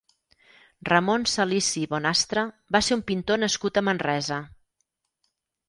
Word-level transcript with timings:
Ramon 0.87 1.27
Salisi 1.31 1.83
Bonastre 1.91 2.47
va 2.77 2.83
ser 2.89 2.99
un 3.01 3.05
pintor 3.13 3.43
nascut 3.45 3.81
a 3.83 3.87
Manresa. 3.91 4.43